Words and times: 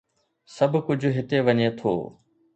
سڀ 0.55 0.71
ڪجهه 0.85 1.11
هتي 1.17 1.37
وڃي 1.45 1.67
ٿو. 1.79 1.93